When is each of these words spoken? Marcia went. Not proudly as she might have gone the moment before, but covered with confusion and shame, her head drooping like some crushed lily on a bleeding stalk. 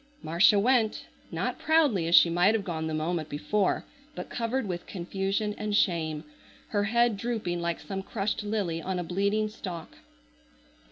Marcia 0.23 0.57
went. 0.57 1.05
Not 1.31 1.59
proudly 1.59 2.07
as 2.07 2.15
she 2.15 2.27
might 2.27 2.55
have 2.55 2.63
gone 2.63 2.87
the 2.87 2.93
moment 2.95 3.29
before, 3.29 3.85
but 4.15 4.31
covered 4.31 4.65
with 4.67 4.87
confusion 4.87 5.53
and 5.59 5.75
shame, 5.75 6.23
her 6.69 6.85
head 6.85 7.17
drooping 7.17 7.61
like 7.61 7.79
some 7.79 8.01
crushed 8.01 8.41
lily 8.41 8.81
on 8.81 8.97
a 8.97 9.03
bleeding 9.03 9.47
stalk. 9.47 9.97